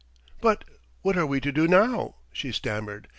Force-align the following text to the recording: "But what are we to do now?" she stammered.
"But 0.41 0.63
what 1.03 1.15
are 1.15 1.27
we 1.27 1.39
to 1.41 1.51
do 1.51 1.67
now?" 1.67 2.15
she 2.33 2.51
stammered. 2.51 3.07